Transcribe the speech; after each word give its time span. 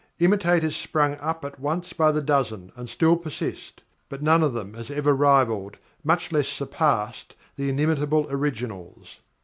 Imitators 0.17 0.75
sprung 0.75 1.13
up 1.19 1.45
at 1.45 1.59
once 1.59 1.93
by 1.93 2.11
the 2.11 2.23
dozen, 2.23 2.71
and 2.75 2.89
still 2.89 3.15
persist; 3.15 3.83
but 4.09 4.23
none 4.23 4.41
of 4.41 4.51
them 4.53 4.73
has 4.73 4.89
ever 4.89 5.13
rivalled, 5.15 5.77
much 6.03 6.31
less 6.31 6.47
surpassed, 6.47 7.35
the 7.55 7.69
inimitable 7.69 8.25
originals. 8.31 9.19